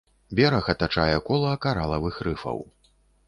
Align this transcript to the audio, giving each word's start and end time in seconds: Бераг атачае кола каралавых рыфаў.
Бераг 0.37 0.69
атачае 0.73 1.19
кола 1.27 1.53
каралавых 1.67 2.19
рыфаў. 2.29 2.57